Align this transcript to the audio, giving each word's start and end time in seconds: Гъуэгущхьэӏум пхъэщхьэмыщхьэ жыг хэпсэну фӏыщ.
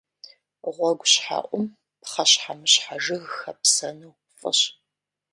Гъуэгущхьэӏум 0.73 1.65
пхъэщхьэмыщхьэ 2.01 2.95
жыг 3.03 3.23
хэпсэну 3.37 4.15
фӏыщ. 4.37 4.59